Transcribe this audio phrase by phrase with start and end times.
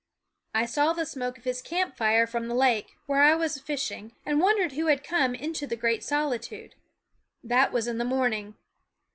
[0.55, 4.13] I saw the smoke of his camp fire from the lake, where I was fishing,
[4.25, 6.73] and wondered who had come into the great solitude.
[7.43, 8.55] That was in the morning.